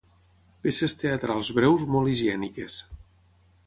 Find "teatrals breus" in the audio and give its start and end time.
1.03-1.87